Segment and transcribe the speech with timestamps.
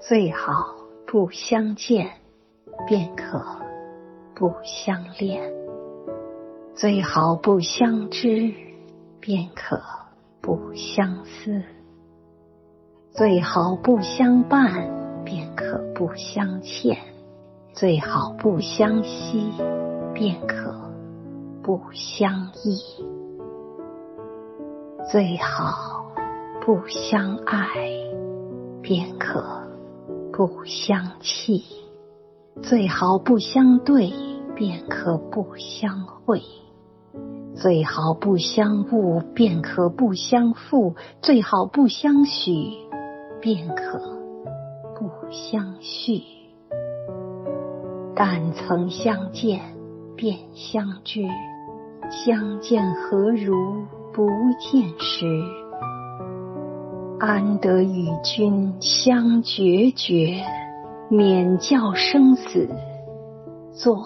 [0.00, 0.74] 最好
[1.06, 2.10] 不相见，
[2.86, 3.40] 便可
[4.34, 5.40] 不相恋；
[6.74, 8.52] 最好不相知，
[9.20, 9.80] 便可
[10.42, 11.62] 不相思；
[13.12, 16.96] 最好不相伴，便可不相欠；
[17.72, 19.50] 最好不相惜，
[20.12, 20.74] 便可
[21.62, 23.02] 不相忆；
[25.10, 26.04] 最好
[26.60, 27.88] 不相爱，
[28.82, 29.63] 便可。
[30.36, 31.62] 不相弃，
[32.60, 34.12] 最好不相对，
[34.56, 36.40] 便可不相会；
[37.54, 42.50] 最好不相误，便可不相负；最好不相许，
[43.40, 44.00] 便可
[44.98, 46.24] 不相续。
[48.16, 49.60] 但曾相见，
[50.16, 51.28] 便相知；
[52.10, 53.54] 相见何如
[54.12, 54.26] 不
[54.58, 55.63] 见时？
[57.26, 60.44] 安得与君相决绝，
[61.08, 62.68] 免教生死
[63.72, 64.04] 作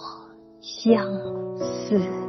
[0.61, 1.05] 相
[1.59, 2.28] 思。